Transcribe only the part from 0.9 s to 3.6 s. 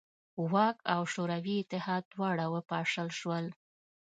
او شوروي اتحاد دواړه وپاشل شول.